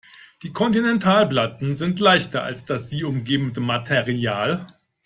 [0.41, 4.65] Die Kontinentalplatten sind leichter als das sie umgebende Material.